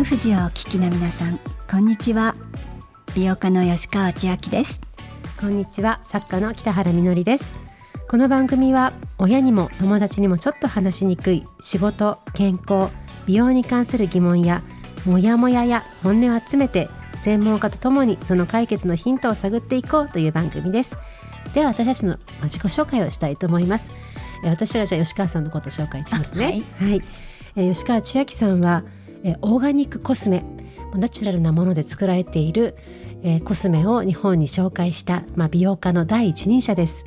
[0.00, 1.38] FM 富士をお聞きの皆さん
[1.70, 2.34] こんにちは。
[3.14, 4.80] 美容家の吉川千明です。
[5.38, 6.00] こんにちは。
[6.04, 7.52] 作家の北原みのりです。
[8.08, 12.90] この番組は親にも友達にもちょっと話しにくい仕事健康
[13.26, 14.62] 美容に関する疑問や
[15.04, 20.96] モヤモヤや本音を集めて専門家とともにその解決のヒントを探っていこうという番組です。
[21.52, 23.92] では私たちの自己紹介をしたいと思います。
[24.44, 26.62] 私はじゃあ吉川さんのことを紹介しますね。
[26.78, 27.02] はい、はい、
[27.56, 28.82] え吉川千秋さんは
[29.24, 30.44] えオーガニックコスメ
[30.94, 32.76] ナチュラルなもので作られている、
[33.22, 37.04] えー、コスメを日本に紹介した、まあ、美容家の第一人者です。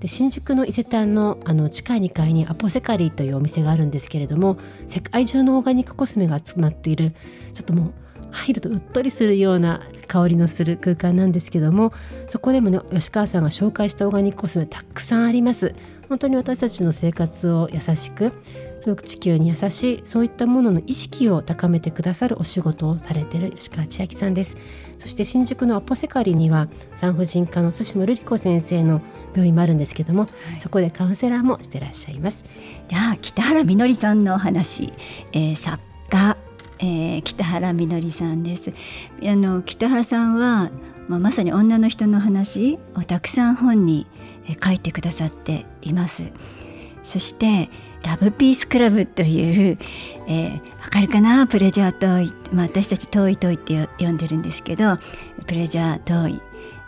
[0.00, 4.56] で新宿の伊勢丹のあの地下2階にアポセカリーというお店があるんですけれども
[4.88, 7.12] 世界中のオーガニックコスメが集まっている
[7.52, 7.92] ちょっともう
[8.32, 11.92] 入るとうっとりするような香りのする空間なんですけども
[12.26, 15.74] そこでもね吉川さんが紹介したオーガニックコスメたくさんあります。
[16.08, 18.32] 本当に私たちの生活を優しく
[18.80, 24.56] すごく地球に優しいそういったものの意識を高めてくださるお仕事をされている吉川千秋さんです。
[24.98, 29.00] そして新宿のアポセカリには産婦人科の対馬瑠璃子先生の
[29.32, 32.44] 病院もあるんですけども、はい、そこでカウンセラーもしてらっしゃいます。
[32.88, 34.92] では北原みのりさんのお話、
[35.32, 35.78] えー、作
[36.10, 36.36] 家、
[36.82, 38.72] えー、北原みのりさんです。
[39.22, 40.70] あの北原さんは
[41.08, 44.06] まあ、まさに女の人の話をたくさん本に
[44.64, 46.22] 書いてくださっています。
[47.02, 47.68] そして
[48.04, 49.78] ラブピースクラブという、
[50.28, 51.48] えー、わかるかな？
[51.48, 54.98] プレジャートーイ、まあ、私たちトイトイって呼んでるんですけど
[55.48, 56.40] プレジャートーイ。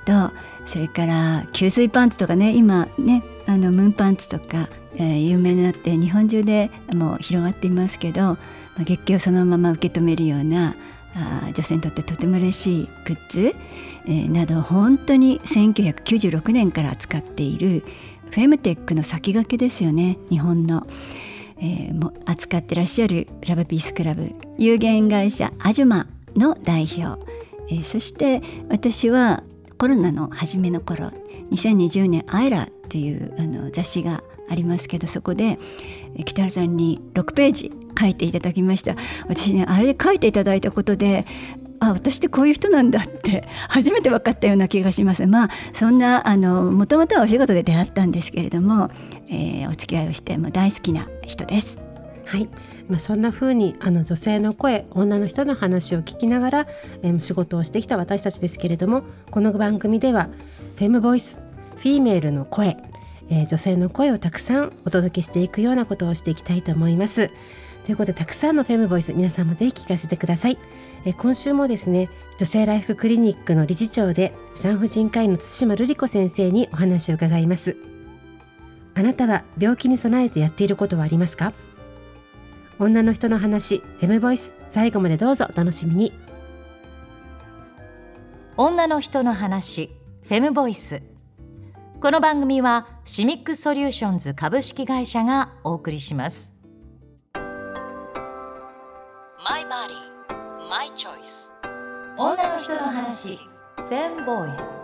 [0.05, 0.31] と
[0.65, 8.39] それから吸水パンツとかね今ねあのムーンパンツとか、えー、有名になって日本中でもう広がっていますけど、
[8.79, 10.75] 月経をそのまま受け止めるような
[11.15, 13.55] あ女性にとってとても嬉しいグッズ、
[14.07, 17.83] えー、など本当に1996年から扱っている
[18.31, 20.87] フェムテックの先駆けですよね日本の、
[21.59, 27.21] えー、も扱ってらっしゃるラブピースクラブ有限会社アジュマの代表、
[27.69, 29.43] えー、そして私は
[29.77, 31.11] コロナの初めの頃
[31.51, 35.59] 2020年「アイラ」というあの雑誌がありますけどそこで
[36.25, 38.95] 北原さんに6ページ書いていただきました。
[39.27, 41.25] 私ねあれで書いていただいたことで
[41.81, 45.27] あ私ってこういう人なんだって初めて分かったような気がします。
[45.27, 48.91] まあそんなあのもともとはお仕事で出会ったんですけれども、
[49.29, 51.81] えー、お付き合いをしても大好きな人です。
[52.27, 52.49] はい、
[52.89, 56.67] まあ、そんな風にあの女性の声女の人の話を聞きながら、
[57.03, 60.29] えー、仕事をしてきた私たちですけれどもこの番組では
[60.77, 61.41] フェムボイス
[61.83, 62.77] フィーメールの声、
[63.33, 67.31] えー、女性の声をたくさんお届けしていくようなことをしていきたいと思います。
[67.87, 70.59] ということでたくさんのフェムボイス皆さんもぜひ聞かせてください。
[71.07, 77.77] え今週もですね女性ライフクリニックの理事長で産婦人科医の対馬瑠璃子先生にお話を伺います
[78.95, 81.53] あなたは病気に備えてやっていることはありますか？
[82.79, 86.13] 女の人の話フェムボイス最後までどうぞお楽しみに
[88.57, 89.91] 女の人の話
[90.23, 91.03] フェムボイス
[92.03, 96.53] この番組はシミックソリューションズ株式会社がお送りします。
[97.33, 97.41] マ
[99.61, 101.53] イバディ My Choice
[102.19, 103.39] 女の人の話
[103.89, 104.81] Fem Voice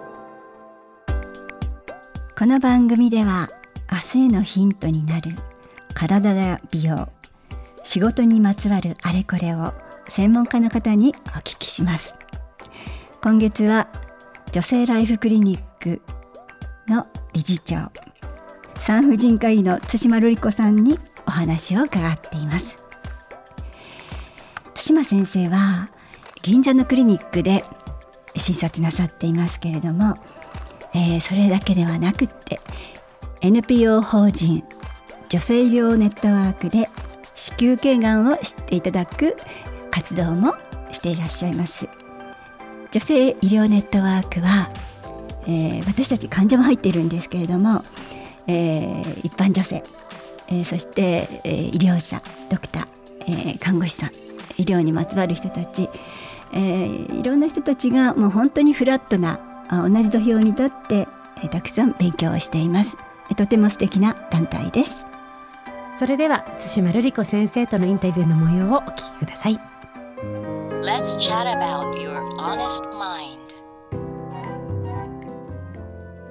[2.38, 3.48] この番組では
[3.90, 5.32] 明日へのヒントになる
[5.94, 7.08] 体や美容
[7.82, 9.72] 仕事にまつわるあれこれを
[10.06, 12.14] 専門家の方にお聞きします。
[13.20, 13.88] 今月は
[14.52, 16.17] 女性ライフクリニックの
[17.32, 17.90] 理事長
[18.78, 22.76] 産婦人科医の対馬瑠璃子さんにお話を伺っています。
[24.74, 25.90] 対馬先生は
[26.42, 27.64] 銀座のクリニックで
[28.36, 30.16] 診察なさっていますけれども、
[30.94, 32.60] えー、それだけではなくって
[33.40, 34.62] NPO 法人
[35.28, 36.88] 女性医療ネットワークで
[37.34, 39.36] 子宮頸がんを知っていただく
[39.90, 40.54] 活動も
[40.92, 41.88] していらっしゃいます。
[42.90, 44.70] 女性医療ネットワークは、
[45.48, 47.82] えー、私たち患者も入っているんですけれども、
[48.46, 49.82] えー、一般女性、
[50.48, 54.10] えー、そして、え医療者ドクター、え看護師さん
[54.58, 55.88] 医療にまつわる人たち、
[56.52, 59.40] えー、いろんな人たちがもう本当にフラットな
[59.70, 61.08] 同じ土俵に立って、
[61.38, 62.96] えー、たくさん勉強をしています。
[63.36, 65.06] とても素敵な団体です。
[65.96, 69.58] それでは対馬瑠璃子先生とのインタビューの模様をお聞きください。
[70.80, 73.37] Let's chat about your honest mind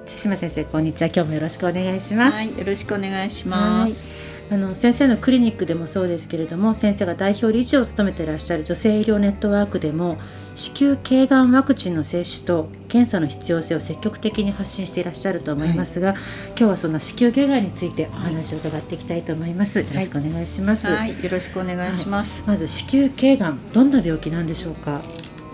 [0.07, 4.09] 対馬先生こんにちは今日もよろしくお願いします、はい、よろしくお願いします
[4.50, 10.18] あの先生のクリニックでもそうですけれども先生が代表理事を務めていらっしゃる女性医療ネットワークでも
[10.56, 16.18] 子宮頸がんワクチンの接種と検査の必要性を積極的に発信していらっしゃると思いますが、はい、
[16.48, 19.80] 今日はその子宮頸がんについてお話を伺っていきたいと思います。
[19.80, 20.88] よろしくお願いします。
[20.88, 22.44] はい、よろしくお願いします。
[22.48, 25.03] まず子宮頸がんどんな病気なんでしょうか？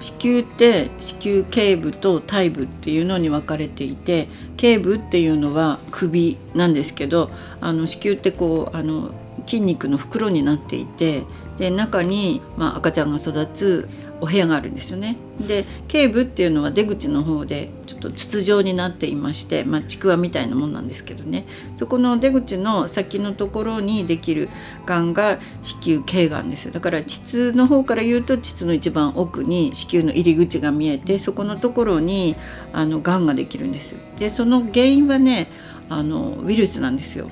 [0.04, 4.28] 子宮って子宮頸部と体部っていうのに分かれていて
[4.58, 9.16] 頸部っていうのは首なんですけどあの子宮ってこうあの
[9.48, 11.24] 筋肉の袋になっていて
[11.58, 13.90] で中に、まあ、赤ちゃんが育つ
[14.24, 15.18] お部屋があるんですよね。
[15.46, 24.48] で頸部っていうのは出口の方でちょっと筒状になっていまして、まあ、ちくわみたいなもんなんですけどねそこの出口の先のところにできる
[24.86, 32.38] がんが子宮頸がんですだから膣の方から言うと膣の一番奥に子宮の入り口が見えてそこのところに
[32.72, 33.96] あのがんができるんです。
[34.20, 35.50] でその原因はね
[35.90, 37.28] あのウイルスなんですよ。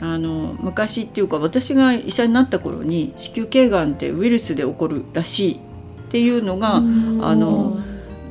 [0.00, 5.60] あの昔っていうか私が医者になった頃に子宮頸がんってウイルスで起こるらしい
[6.06, 7.78] っていうのがあの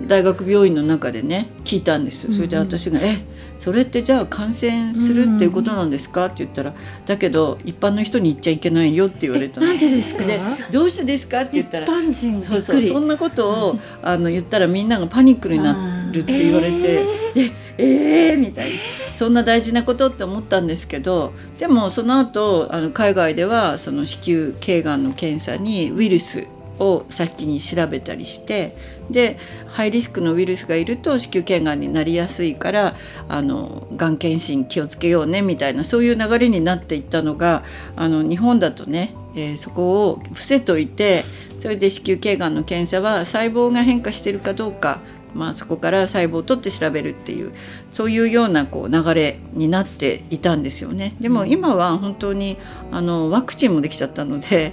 [0.07, 3.17] 大学病院の中でね聞いたんですそれで私が「え
[3.57, 6.73] それってじゃあ感染するっていうことなんですか?」って言ったら
[7.05, 9.67] 「だけど一般の人に言っちゃいけないよ」って言われたの。
[9.67, 10.23] なんでですか？
[10.25, 10.39] で
[10.71, 11.41] どうしてですか？
[11.41, 18.75] って言ったらそうそうそんなことをあの言ったらみんながパニックになるって言われて「でえー、みたいな。
[19.15, 26.47] そんな大事なことって思ったんですけどでもその後あの海外ではその子宮頸がんの検査にウイルス
[26.79, 28.77] を先に調べたりして
[29.09, 29.37] で
[29.67, 32.95] ハイリスクのウイルスがいると子宮頸がんになりやすいから
[33.27, 37.63] あのがん検診気をつけようねみたいなそういう流れになっていったのが
[37.95, 41.23] あの日本だとね、えー、そこを伏せといて
[41.59, 44.99] それで子宮頸がんの検査は細胞が変化してるかどうか
[45.35, 47.53] まあ、そこから細胞を取って調べるっていう
[47.91, 51.15] そういうようなこう流れになっていたんですよね。
[51.19, 52.57] でも今は本当に
[52.91, 54.71] あのワクチンもできちゃったので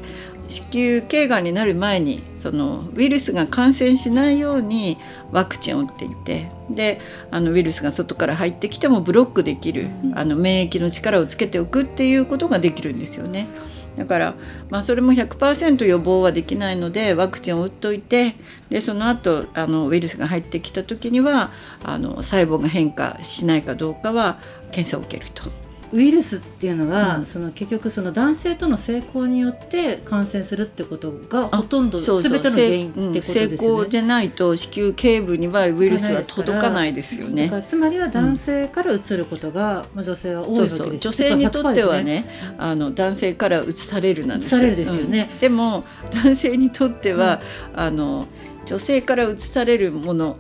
[0.48, 4.98] 子宮頸がんになる前にそのウイルスが感染しないように
[5.30, 7.00] ワクチンを打っていてで
[7.30, 13.48] あのウイルスが外から入ってきてもブロックできる、あの免疫の力をつけておくっていうことができるんですよね。
[13.96, 14.34] だから、
[14.70, 18.34] まあ、それも100%予防はできないのでワクチンを打っといて
[18.70, 21.52] でその後あのウイルスが入ってきた時には
[21.84, 24.38] あの細胞が変化しないかどうかは
[24.70, 25.50] 検査を受けると。
[25.92, 33.56] ウイルスっていうのは、うん、その結局その男性との性交によって感染するってことがほとんど全ての原因ってことですよね。
[33.56, 37.50] 性交でないと子宮頸部にはウイルスは届かないですよね。
[37.66, 40.76] つまりは男性からうつることが、うん、女性は多いわけです。
[40.76, 42.26] そうそう女性にとってはね、ね、
[42.58, 44.62] あの男性からうつされるなんですよ。
[44.74, 47.40] ですよね、うん、でも男性にとっては、
[47.74, 48.26] あの
[48.64, 50.38] 女性からうつされるもの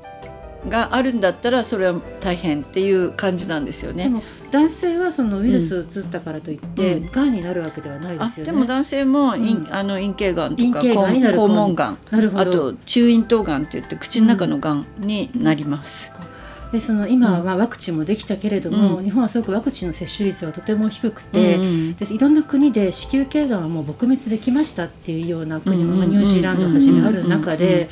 [0.68, 4.12] があるんだったらそれは大変っていう感じなんですよね。
[4.50, 8.52] 男性はそのウイルスうつったからといって、うん、がんになるわけではないですよね。
[8.52, 11.98] でも男性も、うん、あの陰茎がんとか肛門がん
[12.36, 16.12] あと中咽頭がんって言って口の中のがんになります。
[16.70, 27.90] でその今はワクチンもできたけれども、うん、日本はすごくワクチンの接種率がとても低くて、うん、でいろんな国で子宮頸がんはもう撲滅できましたっていうような国も、ニュージーランドをはじめある中で。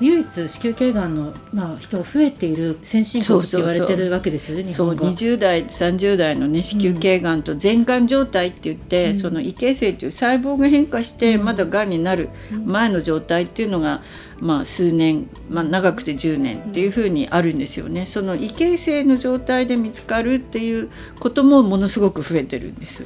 [0.00, 12.30] 唯一子宮頸がんの、まあ、人が増えている先進国って言われてるわけですよねそう20代30代の、ね、子宮頸がんと全がん状態って言って、うん、その異形成という細胞が変化してまだがんになる
[12.64, 14.02] 前の状態っていうのが、
[14.40, 18.06] まあ、数年、まあ、長くて10年っていうふうにあるんですよね。
[18.06, 23.04] その異形成の状態で見つかるっていうこともものすごく増えてるんです。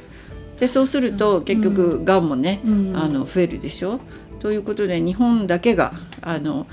[0.59, 2.27] でそうすると結局がん。
[2.27, 3.99] もね、うん、あの増えるでしょ。
[4.41, 6.65] ということで日本だけがあの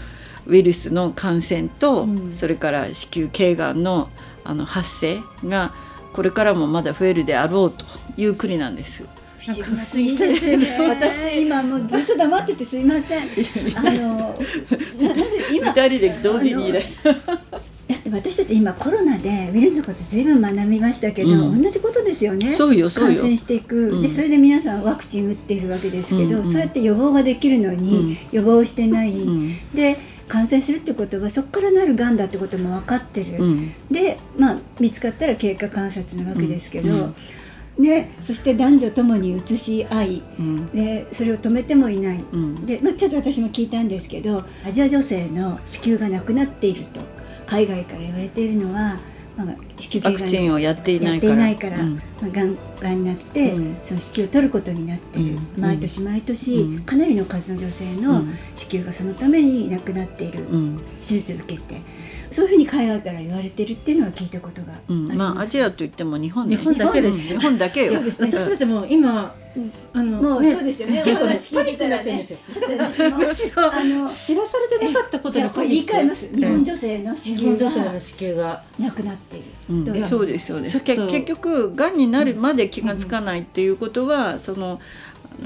[0.46, 4.08] ウイルスの感染と、うん、それから子宮頸がんの
[4.44, 5.74] あの発生が
[6.14, 7.84] これからもまだ増えるであろうと
[8.16, 9.04] いう国なんです。
[9.38, 9.62] 不思
[9.94, 10.78] 議ですね。
[10.80, 13.28] 私今もうずっと黙っててすいません。
[13.76, 14.34] あの
[15.52, 17.16] 今二人で同時にいらっしゃる。
[17.88, 22.52] だって私たち今コロナでウイルスのことずいぶん学びましたけど、うん、同じことですよね。
[22.52, 29.14] そうよ感染していく、うん、でそれで皆さんワクチン打っているわけですけど、うんうん、そうやって予防ができるのに、予防してない、
[29.74, 29.96] で
[30.28, 33.38] 感染するってことはそこからなるがんだってことも分かってる、
[33.90, 37.14] で、まあ、見つかったら経過観察なわけですけど。
[37.78, 47.00] ね、そして男女ともに移し合い、うん、でそれを止めてもいない、うん、でまあ、ちょっと私も聞いたんですけどアジア女性の子宮がなくなっていると
[47.48, 48.98] 海外から言われているのは、
[49.36, 49.46] まあ、
[49.78, 58.24] 子宮頸がんをやっていないから、うん、まあ、がんがんになって、うん、その子宮を取ることになっている、うん、毎年毎年、かなりの数の女性の
[58.54, 60.44] 子宮がそのために亡くなっている、
[61.00, 61.80] 手術を受けて。
[62.30, 67.18] そういうふうに海外から言われてるっていうのは聞いたことがありうん、まあアジアといっても日本、日本だけです。
[67.18, 67.92] 日本だけよ。
[67.92, 68.28] そうですね。
[68.30, 69.34] 私だってもう今
[69.92, 71.02] あのもうそうですよね。
[71.04, 72.38] 結構ねパニックになってるんですよ。
[73.16, 76.28] むしろあの知らされてなかったことじゃあこれ言い換えます。
[76.34, 80.06] 日本女性の子日宮が本女性の子宮がなくなっている。
[80.06, 80.80] そうですそうです。
[80.82, 84.80] 結局がんになるまで気がつかないっていうことは、その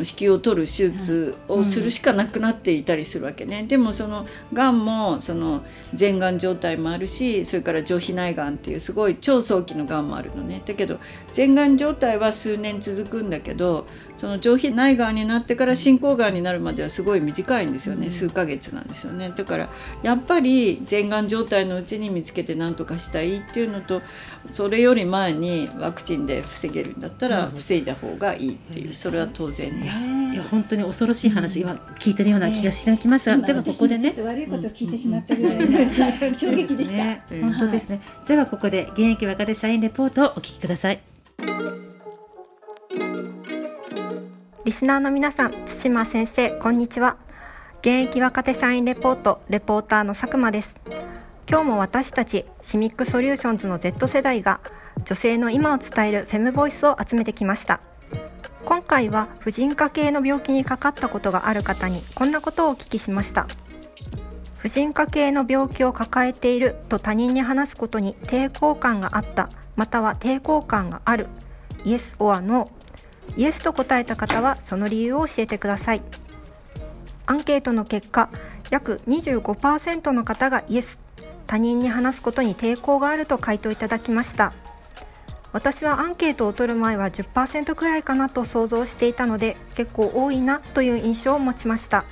[0.03, 5.63] 子宮を取る手術をするしかなくなっていたりするわけね、でもそのがんもその
[5.99, 10.63] 前がん状態もあるしそれから上皮内がんっていうすごい超早期のがんもあるのね。
[10.65, 10.99] だけど
[11.37, 13.87] 前がん状態は数年続くんだけど
[14.23, 19.33] その上皮内がんになってから進行がんになるまではすごい短いんですよね、数ヶ月なんですよね。
[19.37, 19.69] だから
[20.05, 24.01] やっぱり前がん状態のうちに見つけて何とかしたいっていうのと
[24.53, 30.33] それより前にワクチンで防げるんだったら防いだ方がいいっていうそれは当然ね。
[30.35, 33.29] いや本当に恐ろしい話、今聞いてるような気がしてきます。
[33.29, 34.15] が、ではここでね。
[34.19, 36.97] 悪いことを聞いてしまったぐらいの衝撃でした。
[36.97, 37.25] ね。
[37.29, 41.12] 本当ですね、ではここで現役若手社員レポートをお聞きください
[44.65, 47.17] リスナーの皆さん、対馬先生、こんにちは。
[47.81, 50.77] 現役若手社員レポート、レポーターの佐久間です。
[51.49, 54.61] 今日も私たちシミックソリューションズの Z 世代が
[55.05, 57.81] 女性の今を伝えるフェムボイスを集めてきました。
[58.65, 63.49] 今回は婦人科系の病気にかかったことがある方にこんなことをお聞きしました。
[64.59, 71.27] 婦人科系の病気を抱えていると他人に話すことに抵抗感があった、または抵抗感がある、
[71.85, 72.71] イエス or No
[73.37, 76.03] イエスと答えた方はその理由を教えてください。
[77.27, 78.29] アンケートの結果
[78.71, 80.99] 約25%の方がイエス
[81.47, 84.53] 他人に話すことに抵抗があると回答いただきました。
[85.53, 92.05] 私はアンケートを取る前は10%くらいかなと想像していたので結構多いなという印象を持ちました。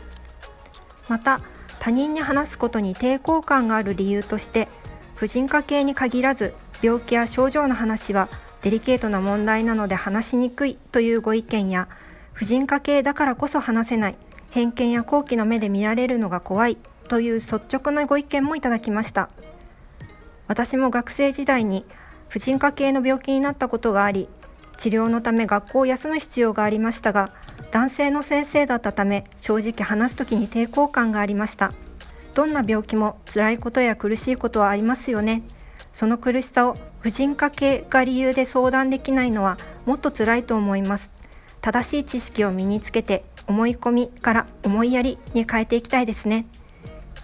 [1.09, 1.41] また
[1.79, 4.69] 他人に話すことに抵抗感がある理由として
[5.17, 8.29] 婦人科系に限らず病気や症状の話は
[8.63, 11.89] デリケートな問題なので話しにくいというご意見や
[12.33, 14.17] 婦人科系だからこそ話せない
[14.51, 16.77] 偏見や好奇の目で見られるのが怖い
[17.09, 19.31] という率直なご意見もいただきました。
[20.49, 21.85] 私も学生時代に
[22.29, 24.29] 婦人科系の病気になったことがあり
[24.79, 27.33] 治療のため学校を休む必要がありましたが
[27.71, 31.73] 男性の先生だったため正直話す時に抵抗感がありました。
[32.35, 35.43] どんな病気も辛いことや苦しいことはありますよね。
[35.93, 39.57] その苦しさを婦人科系が理由で相談できないのは
[39.87, 41.11] もっと辛いと思います。
[41.61, 46.47] 正しい知識を身につけて思い込みから思いやりに変えていきたいですね。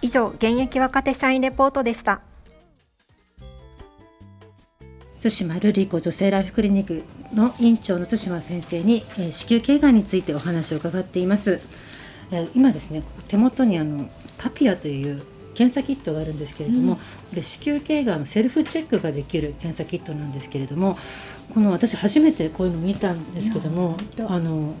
[0.01, 2.21] 以上現役若手社員レポートでした。
[5.19, 11.59] 対馬ルリコ女性ライフクリニックの院長の対馬先生に、えー子宮頸がんについてお話を伺っています、
[12.31, 15.23] えー今ですね手元にあのパピアという
[15.57, 17.01] 検査キットがあるんですけれども、こ
[17.33, 20.99] れ子宮頸がんのセルフチェックができる検査キットなんですけれども
[21.51, 23.97] この私初めてこういうの見たんですけども
[24.27, 24.75] あの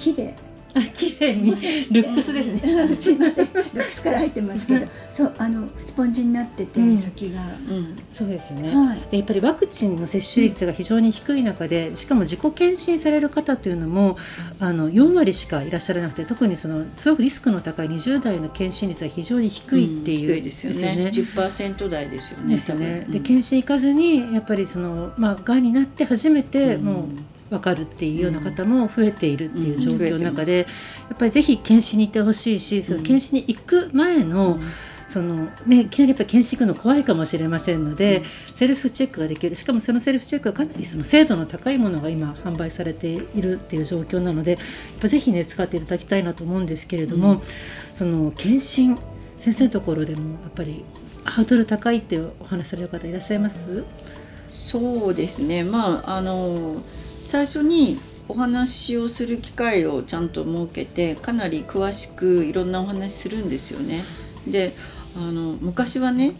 [0.00, 0.34] 綺麗。
[0.74, 2.94] あ綺麗にルックスですね。
[2.94, 3.52] すいません。
[3.52, 7.40] ルックスから入ってますけど、そうあのスポンジになってて、うん先が。
[7.42, 8.98] うんそうですよね、はい。
[9.10, 14.16] でやっぱりワクチンの接種率が非常に低い中で、しかも自己検診される方というのも
[14.60, 21.10] あの4割しかいらっしゃらなくて特にそのすごくリスクの高い20代の検診率が非常に低いっていう、低いですよね。
[21.12, 22.54] 10%台ですよね。
[22.54, 27.06] ですよねで検診行かずにやっぱりそのまあがんになって初めてうんもう
[27.54, 30.66] 分かるっていうような方も増えているっていう状況の中で、
[31.08, 34.58] やっぱりぜひ検診に行ってほしいし、その検診に行く前の、
[35.06, 38.22] そのね、いきなりやっぱり検診行くの怖いかもしれませんので、
[38.54, 39.54] セルフチェックができる。
[39.54, 44.60] しかもそのセルフチェックはかなりその精度の高いものが今販売されているっていう状況なのでやっ
[45.00, 47.40] ぱぜひね使っていただきたいなと思うんですけれども、うん。
[47.94, 48.98] その検診
[49.38, 50.84] 先生のところでもやっぱり
[51.24, 53.84] ハードル高いってお話しされる方いらっしゃいます？
[54.48, 55.64] そうですね。
[55.64, 56.82] まああの
[57.34, 57.98] 最初に
[58.28, 64.04] お話をする機会をちゃんと設けてかなり詳しくいろんなお話するんですよね。
[64.46, 64.76] で
[65.16, 66.36] あの昔はね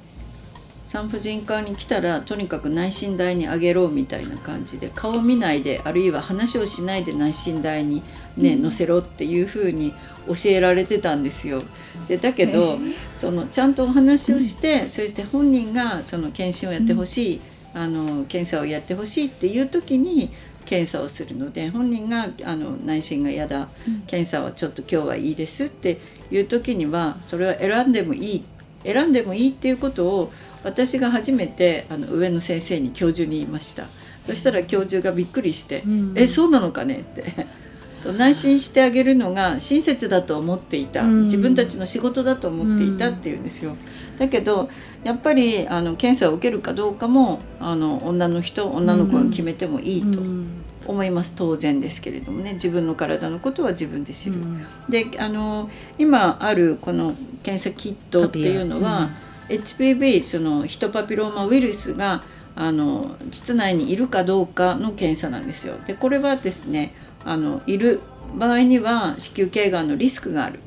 [0.85, 8.05] 産婦人科に来たらとにかく内診台にあげろみたいな感じで顔見ないであるいは話をしないで内診台に
[8.37, 9.93] ね、載せろっていうふうに
[10.29, 11.65] 教えられてたんですよ。
[12.07, 12.79] でだけど、
[13.17, 17.41] そのちゃんとお話をして、そして本人がその検診をやってほしい、
[17.75, 20.31] あの検査をやってほしいっていう時に
[20.65, 23.69] 検査をするので本人があの内診が嫌だ、
[24.07, 28.45] 検査はちょっと今日はいいですっていう時にはそれは選んでもいい
[28.85, 33.87] 選んでもいいっていうことを私が初めてあの上の先生に教授に言いました。
[34.23, 36.15] そしたら教授がびっくりして「うん。
[36.17, 37.47] えそうなのかね?」って。
[38.03, 41.25] と内心してあげるのが親切だと思っていた、うん。
[41.25, 43.77] 自分たちの仕事だと思っていたっていうんですよ。
[44.19, 44.69] だけど
[45.03, 50.21] やっぱりあの検査を受けるかどうかもあの女の人女の子が決めてもいいと
[50.87, 54.37] 思います、当然ですけれどもね自分の体のことは自分で知る。
[54.89, 59.11] であの今あるこの検査キットっていうのは、
[59.49, 62.23] HPV そのヒトパピローマウイルスが
[62.57, 65.75] あの膣内にいるかどうかの検査なんですよ。
[65.87, 66.95] でこれはですね
[67.25, 68.01] あのいる
[68.35, 70.61] 場合には子宮頸がんのリスクがある。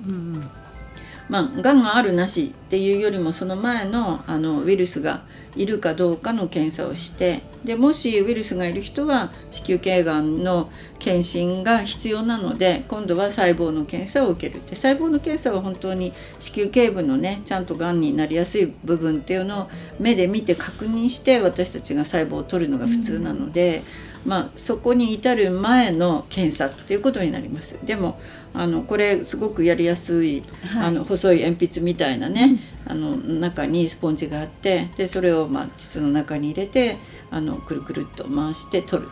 [1.29, 5.23] まあ、がんがあるなしっていうよりもその前のあのウイルスが
[5.55, 10.69] いるかどうかの検査をしてでもしウイルスがいる人は子宮頸がんの
[10.99, 19.69] 検診が必要なので今度は細胞の検査を受けるで細胞の検査は本当に子宮頸部のねちゃんとがんになりやすい部分っていうのを
[19.99, 23.83] 目で見て確認して私たちが細胞を取るのが普通なので。
[24.25, 28.19] まあ、そこに至る前の検査っていうことになりますでも
[28.59, 30.87] あのこれすごくやりやすい、はい。
[30.87, 36.97] あの細い鉛筆みたいなね、あの中にスポンジがあってでそれをまあ膣の中に入れて
[37.29, 39.09] あのくるくるっと回して取る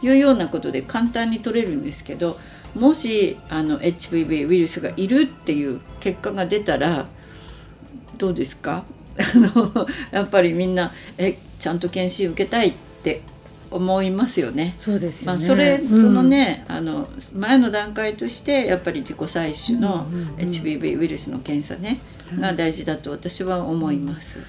[0.00, 2.38] というようなことで簡単に取れるんですけど
[2.74, 7.06] もしあの HPV ウイルスがいるっていう結果が出たら
[8.18, 8.84] どうですか？
[9.18, 13.20] あのやっぱりみんなえちゃんと検診受けたいって
[13.70, 14.74] 思いますよね。
[14.78, 15.38] そうですよね。
[15.38, 16.00] まあ、それ、うん。
[16.00, 20.34] そのねあの前の段階としてやっぱり自己採取のうんうんうん。
[20.36, 22.00] HPV ウイルスの検査ね、
[22.38, 24.40] が大事だと私は思います。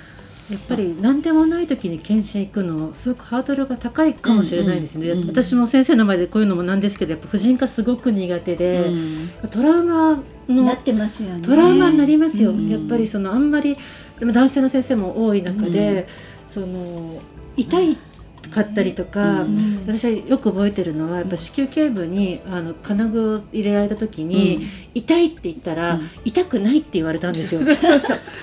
[0.50, 9.30] やっぱり何でもない時に検診行くのすごくハードルが高いかもしれないですね、うんうん私も先生の前でこういうのもなんですけどやっぱ婦人科すごく苦手で、うん。
[9.50, 10.16] トラウマ
[10.48, 11.42] なのってますよね。
[11.42, 12.68] トラウマになりますよ、うん。
[12.68, 13.78] やっぱりそのあんまり
[14.20, 16.08] でも男性の先生も多い中で、
[16.50, 17.22] その
[17.56, 17.98] 痛い
[18.50, 19.56] かったりとか、うん。
[19.56, 24.64] うん私はよく覚えてるのはやっぱ子宮頸部にあの金具を入れられた時に、うん。
[24.94, 26.10] 痛いって言ったら、うん。
[26.24, 27.62] 痛くないって言われたんですよ。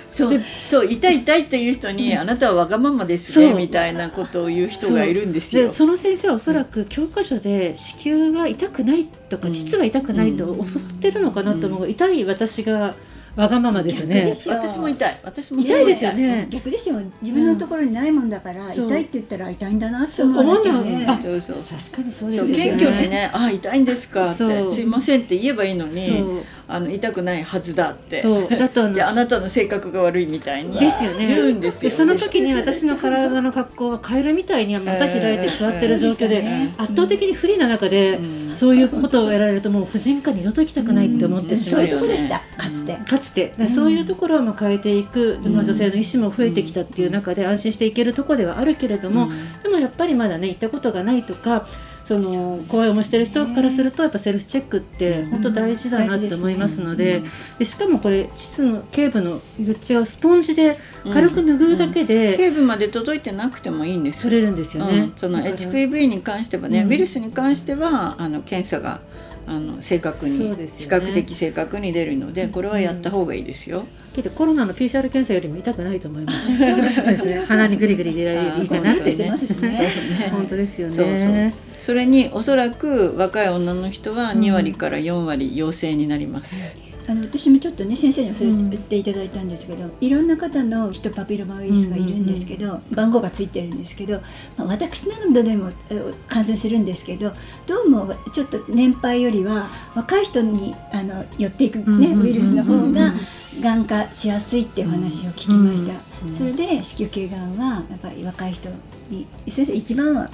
[0.08, 5.68] そうそう 痛い痛いっていう人に、あなたはわがままですねみたいなことを言う人がいるんですよ。
[5.68, 5.74] で。
[5.74, 9.54] その先生はおそらく教科書で子宮は痛くないとか、うん。
[9.54, 12.94] 膣は痛くないと教わってるのかなと思うが、痛い私が
[13.36, 14.16] わがままですよね。
[14.16, 14.36] 逆で。
[14.36, 15.20] しょ私も痛い。
[15.22, 16.46] 私も痛いですよね。
[16.50, 22.54] 逆でしょ自分のところにないもんだから、そう痛いって言ったら痛いんだなって思わなきゃねそうそうそう確かにそうですね。
[22.56, 24.34] 謙虚にね「あ痛いんですか」って。
[24.34, 26.24] そう「すいません」って言えばいいのに
[26.66, 28.20] あの痛くないはずだって。
[28.22, 28.48] そう。
[28.48, 31.26] だとあのであなたの性格が悪いみたいにですよね。
[31.26, 36.74] 言うんですよ、でその時に私の体の格好はカエルみたいに股開いて座ってる状況で、うん。
[36.78, 42.96] 圧倒的に不利な中で、うんそういうことをやられるともう婦人科二度と行きたくないって思ってしまう、そういうとこでしたかつて。
[42.96, 49.62] かつてそういうところをまあ変えていく、うんまあ、女性の意思も増えてきたっていう中で安心していけるところではあるけれども、うん。
[49.62, 51.66] でもやっぱりまだね行ったことがないとか
[52.08, 57.22] その怖い思いしてる人からするとやっぱセルフチェックって本当大事だなって思いますので,、
[57.58, 60.78] でしかもこれ膣の頸部の内側スポンジで
[61.12, 64.22] 軽く拭うだけで頸部まで届いてなくてもいいんです。
[64.22, 64.98] 取れるんですよね。
[65.00, 66.90] うん、その HPV に関してはね、うん。
[66.90, 69.02] ウイルスに関してはあの検査が
[69.46, 73.84] あの正確に、そうです比較的正確に出るのでこれはやった方がいいですよ。
[74.14, 76.56] けどコロナの PCR 検査よりも痛くないと思います。
[76.56, 77.44] そうですね。
[77.46, 80.28] 鼻にグリグリ入れられるいいかなってねね。
[80.30, 81.52] 本当ですよね。
[81.88, 86.78] それにおそらく若い女の人は2割から4割陽性になります。
[87.08, 94.20] あの私もちょっとね先生に教えていただいたんですけど、いろんな方のヒトパピロマウイルスがいるんですけど、番号がついてるんですけど、
[94.58, 95.98] まあ、私などでもえ
[96.28, 97.32] 感染するんですけど
[97.66, 103.14] どうもちょっと年配よりは若い人にあの寄っていく、ねうんうんうんうんウイルスの方が
[103.62, 108.68] がん化しやすいっていう話を聞きました、うんそれで子宮頸がんはやっぱり若い人
[109.08, 110.30] に先生一番はん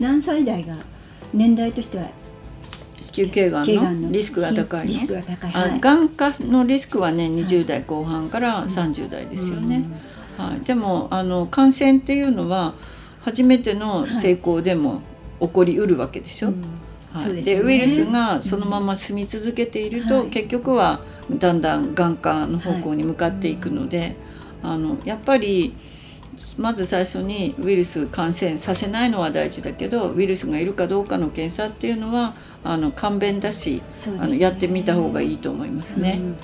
[0.00, 0.76] 何歳代が
[1.32, 2.08] 年代としては
[3.00, 5.80] 子宮頸がんのリスクが高いのリスクが高い、あはい。
[5.80, 9.88] がん化のリスクはね20代後半から30代ですよね。
[10.36, 12.74] はい、でもあの感染っていうのは
[13.22, 15.02] 初めての成功でも
[15.40, 16.48] 起こりうるわけでしょ？
[16.48, 16.54] うん。
[17.12, 17.24] はい。
[17.24, 17.60] そうでね。
[17.60, 20.28] ウイルスがそのまま住み続けていると、はい。
[20.28, 21.00] 結局は
[21.30, 24.16] だんだんがん化の方向に向かっていくので、
[24.62, 25.74] あのやっぱり
[26.58, 33.82] まず最初にウイルス感染させないのは大事だけどウイルスがいるかどうかの検査っていうのはあの簡便だし、ね。
[34.20, 36.18] あのやってみた方がいいと思いますね。
[36.20, 36.36] うん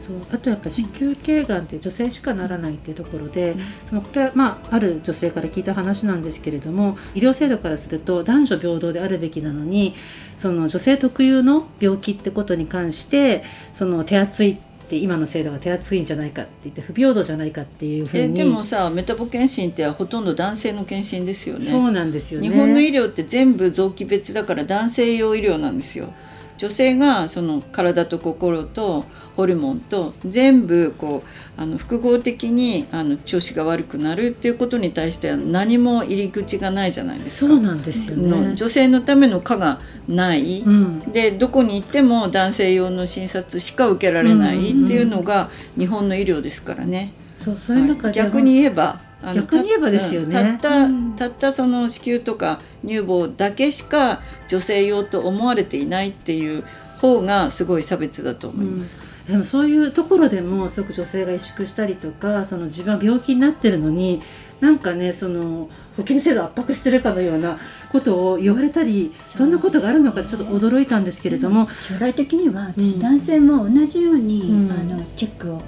[0.00, 0.34] そう。
[0.34, 9.94] あとやっぱ子宮頸がんって女性しかならないっていうところで、そのこれはまあある女性から聞いた話なんですけれども医療制度からすると男女平等であるべきなのに
[10.38, 14.58] その女性特有の病気ってことに関してその手厚い
[14.90, 21.64] って今の制度が手厚いんじゃないかって言って不平等じゃないかっていうふうにえでもさメタボ検診ってほとんど男性の検診ですよね。
[21.64, 26.12] そうなんですよね日本の医療って全部臓器別だから男性用医療なんですよ。
[26.60, 37.50] 女性がその体と心とホルモンと全部こうあの複合的にあの調子が悪くなるっていうことに対しては何も入り口がないじゃないですか。
[37.50, 38.54] そうなんですよね。
[38.54, 47.14] 女性のための科がない、うんでどこに行っても男性用の診察しか受けられないっていうのが日本の医療ですからね。
[47.38, 49.00] そうそういう中では逆に言えば
[49.34, 50.32] 逆に言えばですよね。
[50.32, 51.12] たたった、うん。
[51.16, 56.64] たったその子宮とか乳房だけしか女性用と思われていないっていう
[57.00, 59.10] 方がすごい差別だと思います。
[59.28, 64.22] でもそういうところでもすごく女性が萎縮したりとかその自分は病気になってるのに
[64.60, 67.58] なんかねその保険制度圧迫してるかのような
[67.92, 73.00] ことを言われたりそんなことがあるのかちょっと驚いたんですけれども、将来的には私、うん。
[73.00, 74.72] 男性も同じように、うん。
[74.72, 75.62] あのチェックをし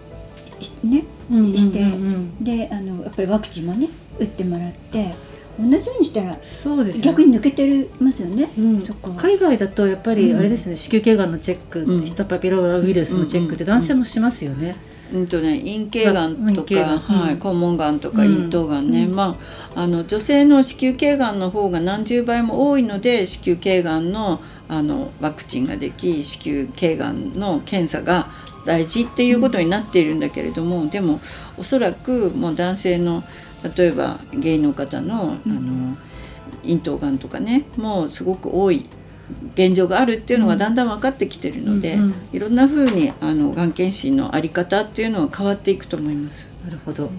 [0.84, 2.44] ねうんしてうんうん。
[2.44, 5.14] であのやっぱりワクチンもね打ってもらって
[5.58, 8.82] 同じようにしたらそうですよ逆に抜けてますよね、うん。
[8.82, 9.16] そこは。
[9.16, 12.04] 海外だとやっぱりうんあれですね、子宮頸がんのチェック、うん。
[12.04, 14.76] ヒトパピローマウイルスのチェックって男性もしますよね。
[15.12, 16.98] うんとね、陰茎がんとか、んうん。
[16.98, 18.46] はい、肛門がんとかうん。
[18.46, 19.14] 咽頭がんね、うん。
[19.14, 19.36] ま
[19.74, 28.28] ああの女性の子宮頸がんの方が何十倍も多いので子宮頸がんのあのワクチンができ子宮頸がんの検査が
[28.64, 31.20] 大事っていうことになっているんだけれども、でも
[31.58, 33.22] おそらくもう男性の
[33.76, 35.96] 例えばゲイの方の,、あの
[36.64, 38.88] 咽頭がんとかねもうすごく多い
[39.54, 46.46] 現状があるっていうのがだんだん分かってきてるので、うんうんいろんな風にあのがん検診のあり方っていうのは変わっていくと思います。
[46.64, 47.10] なるほど。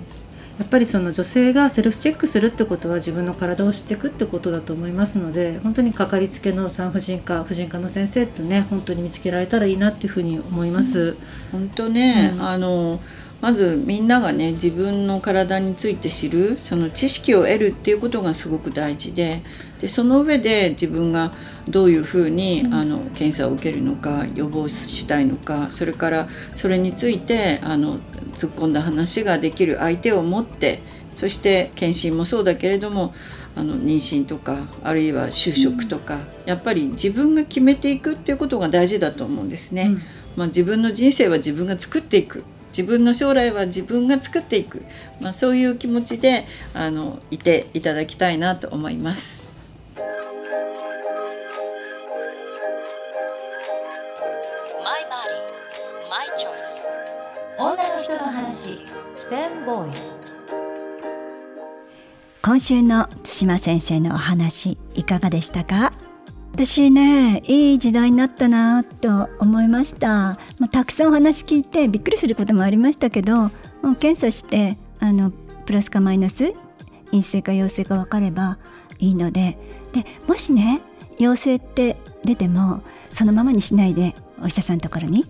[0.59, 11.17] やっぱりその女性がセルフチェックするってことは自分の体を知っていくってことだと思いますので本当にかかりつけの産婦人科婦人科の先生とね本当に見つけられたらいいなっていうふうに思います。
[11.51, 12.99] 本当ね、うんあの
[13.43, 19.43] まずみんながね自分の体について知るその知識を得るっていうことがすごく大事で
[19.81, 21.33] でその上で自分が
[21.67, 27.99] どういうふうに、あの検査を受けるのか予防したいのかそれからそれについてあの
[28.37, 30.81] 突っ込んだ話ができる相手を持って
[31.13, 33.13] そして検診もそうだけれども
[33.55, 39.83] あの妊娠とかあるいは就職とか、やっぱり自分が決めていくっていうことが大事だと思うんですね。
[39.83, 40.01] うん。
[40.35, 42.43] まあ、自分の人生は自分が作っていく
[42.75, 44.83] 自分の将来は自分が作っていく、
[45.21, 49.43] まあ、そういう気持ちであのいていただきたいなと思います。
[57.59, 58.79] 女の人の話。
[62.41, 65.93] 今週の対馬先生のお話いかがでしたか？
[66.53, 76.53] 私ねいい時代になったなと思いました、まあ、たくさんお話聞いてびっくりすることもありましたけどもう検査してあのプラスかマイナス
[77.05, 78.59] 陰性か陽性か分かれば
[78.99, 79.57] いいので。
[79.93, 80.81] でもしね
[81.19, 85.25] 陽性って出てもそのままにしないでお医者さんのところに、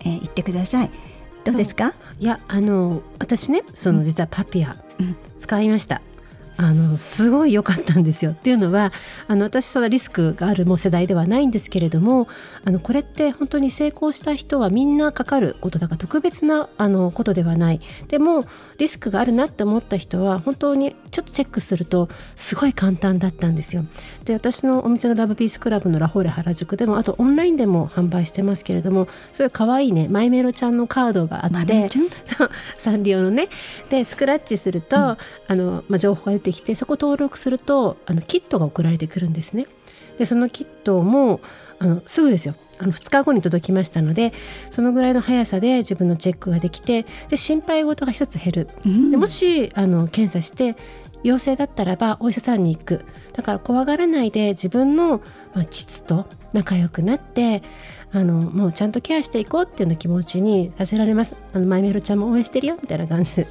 [0.00, 0.90] えー行ってください。
[1.44, 1.94] どうですか？
[2.18, 5.16] いやあの私ねその実はパピアうん。
[5.38, 6.02] 使いました。
[6.60, 8.32] あのすごい良かったんですよ。
[8.32, 8.92] っていうのは
[9.28, 12.26] あの私そんなリスクがあるもう世代ではないんですけれども
[12.64, 17.78] あのこれって本当に成功した人はみんなかかることだから特別なあのことではない。
[18.08, 18.44] でも
[18.78, 23.84] リスクがあるなって思った人は本当にちょっとチェックするとすごい簡単だったんですよ。
[24.24, 31.86] で私のお店のラブピースクラブのラフォーレ原宿でもあとオンラインでも販売してますけれどもそういう可愛いねマイメロちゃんのカードがあって
[32.24, 33.48] そうサンリオのね。
[33.90, 35.18] でスクラッチすると、あ
[35.48, 39.66] のまあ、情報が出てきてそこ登録するとあのキットが送られてくるんですね。
[40.18, 41.40] でそのキットも
[41.78, 42.54] あのすぐですよ。
[42.80, 44.32] あの2日後に届きましたので
[44.70, 48.68] そのぐらいの速さで自分のチェックができてで心配事が一つ減る。
[48.84, 49.10] うん。
[49.10, 50.76] でもしあの検査して
[51.24, 53.04] 陽性だったらばお医者さんに行く。
[53.32, 55.20] だから怖がらないで自分の、
[55.54, 57.62] まあ、膣と仲良くなって
[58.12, 61.36] あのもうちゃんとケアしていこうっていうような気持ちにさせられます。
[61.52, 63.46] あのマイメロちゃんも応援してるよみたいな感じで。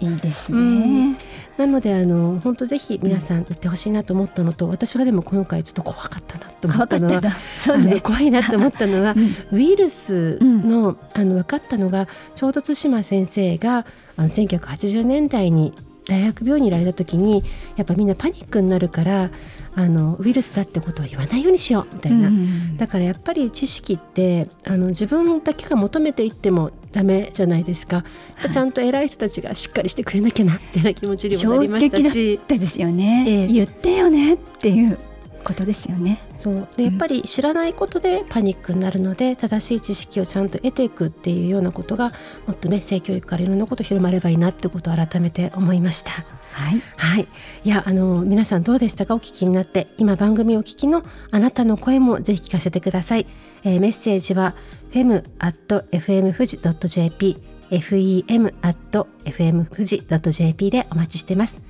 [0.00, 1.16] いいですね、うん。
[1.56, 7.20] なのであの本当ぜひ皆さん行ってほしいなと思ったのと、私がでも今回ちょっと怖かったなと思怖ったのは
[7.56, 8.00] そうね。
[8.00, 9.14] 怖いなと思ったのは、
[9.50, 13.84] ウイルスの,、あの分かったのがちょうど対馬先生が
[14.16, 15.74] あの1980年代に
[16.06, 17.42] 大学病院にいられた時に
[17.76, 19.30] やっぱみんなパニックになるから
[19.74, 28.04] あのウイルスだってことを言わないようにしようみたいな、うんだからやっぱり知識ってあの自分だけが求めていってもダメじゃないですか、
[28.50, 33.46] ちゃんと偉い人たちがしっかりしてくれなきゃなみたいな気持ちにもな衝りました撃だしったですよね、ええ。
[33.46, 34.98] 言ってよねっていう
[35.46, 36.20] ことですよね。
[36.34, 36.68] そう。
[36.76, 42.12] でやっぱり知らないことでパニックになるので、正しい知識をちゃんと得ていくっていうようなことが
[42.46, 46.10] もっとね性教育からいろんなこと広まればいいなってことを改めて思いました。
[46.10, 47.28] はい、はい、
[47.64, 49.14] いやあの皆さんどうでしたか？
[49.14, 49.86] お聞きになって。
[49.98, 53.26] 今番組をお聞きのあなたの声もぜひ聞かせてください、
[53.62, 54.54] えー、メッセージは
[54.90, 57.36] fem.fm 富士 .jp
[57.70, 61.62] fem.fm 富士 .jp でお待ちしてます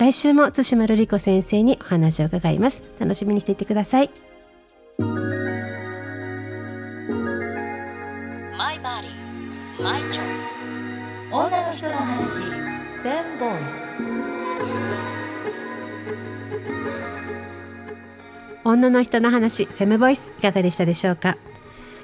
[0.00, 2.82] 来週も津島瑠璃子先生にお話を伺います。
[2.98, 4.10] 楽しみにしていてください。
[8.56, 9.10] My body,
[9.78, 10.20] my choice.
[11.30, 12.42] 女の人の話
[13.04, 13.90] Fem Voice
[18.64, 21.36] 女の人の話フェムボイスいかがでしたでしょうか？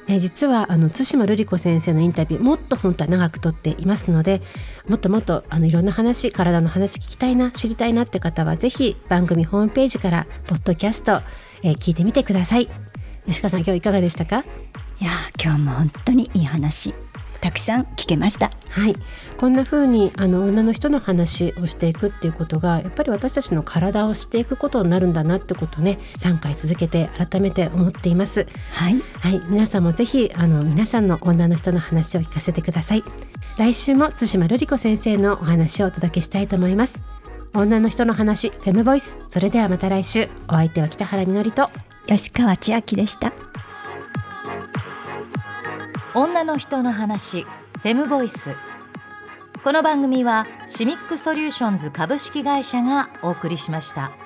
[0.08, 4.40] え、実はあの対馬瑠璃子先生のインタビューもっと本当は長くとっていますので
[4.88, 11.22] もっともっとあのいろんな話体の話聞きたいな知りたいなって方はぜひ番組ホームページからポッドキャスト、
[11.62, 12.68] えー、聞いてみてください。
[13.26, 14.44] 吉川さん今日いかがでしたか？
[15.00, 15.10] いや
[15.42, 16.94] 今日も本当にいい話。
[17.46, 18.50] たくさん聞けました。
[18.70, 18.96] はい。
[19.36, 28.48] こんな風にあの女の人の話をしていくっていうことがやっぱり私たちの体を知っていくことになるんだなってことね3回続けて改めて思っています。
[28.72, 33.04] はい、はい、皆さんもぜひあの皆さんの女の人の話を聞かせてください。
[33.58, 37.04] 来週も対馬瑠璃子先生のお話をお届けしたいと思います。
[37.54, 39.16] 女の人の話フェムボイス。
[39.28, 40.28] それではまた来週。
[40.48, 41.70] お相手は北原みのりと。
[42.08, 43.32] 吉川千秋でした
[46.18, 48.56] 女の人の話フェムボイス
[49.62, 54.25] この番組はシミックソリューションズ株式会社がお送りしました。